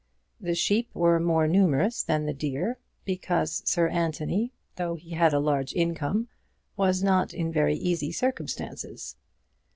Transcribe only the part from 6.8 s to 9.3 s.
not in very easy circumstances.